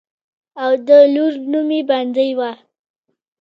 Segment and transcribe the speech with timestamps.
[0.63, 2.51] او د لور نوم يې بندۍ وۀ